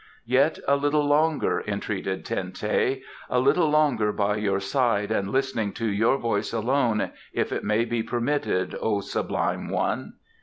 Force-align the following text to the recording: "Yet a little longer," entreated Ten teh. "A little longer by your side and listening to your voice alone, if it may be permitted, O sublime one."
"Yet 0.25 0.57
a 0.67 0.75
little 0.77 1.05
longer," 1.07 1.63
entreated 1.67 2.25
Ten 2.25 2.53
teh. 2.53 3.01
"A 3.29 3.39
little 3.39 3.69
longer 3.69 4.11
by 4.11 4.37
your 4.37 4.59
side 4.59 5.11
and 5.11 5.29
listening 5.29 5.73
to 5.73 5.85
your 5.85 6.17
voice 6.17 6.51
alone, 6.53 7.11
if 7.33 7.51
it 7.51 7.63
may 7.63 7.85
be 7.85 8.01
permitted, 8.01 8.75
O 8.81 9.01
sublime 9.01 9.69
one." 9.69 10.13